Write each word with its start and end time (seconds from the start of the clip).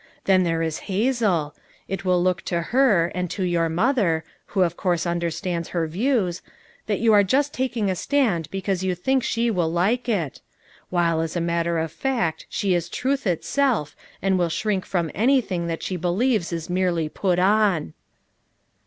Then 0.23 0.41
there 0.41 0.63
is 0.63 0.79
Hazel; 0.89 1.53
it 1.87 2.03
will 2.03 2.23
look 2.23 2.41
to 2.45 2.59
her, 2.59 3.11
and 3.13 3.29
to 3.29 3.43
your 3.43 3.69
mother, 3.69 4.23
who 4.47 4.61
of 4.63 4.75
course 4.75 5.05
understands 5.05 5.69
her 5.77 5.85
views, 5.85 6.41
that 6.87 6.97
you 6.99 7.13
are 7.13 7.21
just 7.21 7.53
taking 7.53 7.87
a 7.87 7.93
stand 7.93 8.49
because 8.49 8.83
you 8.83 8.95
think 8.95 9.21
she 9.21 9.51
will 9.51 9.71
like 9.71 10.09
it; 10.09 10.41
while 10.89 11.21
as 11.21 11.35
a 11.35 11.39
matter 11.39 11.77
of 11.77 11.91
fact 11.91 12.47
she 12.49 12.73
is 12.73 12.89
FOUR 12.89 13.09
MOTHERS 13.11 13.13
AT 13.13 13.13
CHAUTAUQUA 13.13 13.41
359 13.45 13.77
truth 13.77 13.89
itself 13.91 13.95
and 14.23 14.39
will 14.39 14.49
shrink 14.49 14.85
from 14.87 15.11
anything 15.13 15.67
that 15.67 15.83
she 15.83 15.97
believes 15.97 16.51
is 16.51 16.67
merely 16.67 17.07
put 17.07 17.37
on." 17.37 17.93